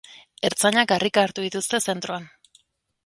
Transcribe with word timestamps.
Ertzainak 0.47 0.93
harrika 0.95 1.25
hartu 1.27 1.45
dituzte 1.49 1.81
zentroan. 1.93 2.29